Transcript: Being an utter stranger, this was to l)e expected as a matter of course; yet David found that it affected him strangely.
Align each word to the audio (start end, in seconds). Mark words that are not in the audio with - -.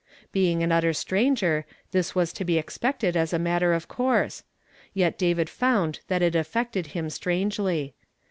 Being 0.31 0.63
an 0.63 0.71
utter 0.71 0.93
stranger, 0.93 1.63
this 1.91 2.15
was 2.15 2.33
to 2.33 2.43
l)e 2.43 2.57
expected 2.57 3.15
as 3.15 3.33
a 3.33 3.37
matter 3.37 3.71
of 3.71 3.87
course; 3.87 4.43
yet 4.95 5.15
David 5.15 5.47
found 5.47 5.99
that 6.07 6.23
it 6.23 6.33
affected 6.33 6.87
him 6.97 7.07
strangely. 7.11 7.93